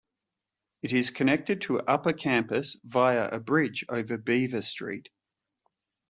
It 0.81 0.93
is 0.93 1.11
connected 1.11 1.61
to 1.61 1.79
upper 1.81 2.11
campus 2.11 2.75
via 2.83 3.29
a 3.29 3.39
bridge 3.39 3.85
over 3.87 4.17
Beaver 4.17 4.63
Street. 4.63 5.09